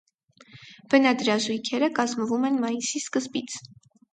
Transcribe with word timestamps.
Բնադրազույգերը 0.93 1.91
կազմվում 1.99 2.51
են 2.51 2.59
մայիսի 2.65 3.05
սկզբից։ 3.07 3.61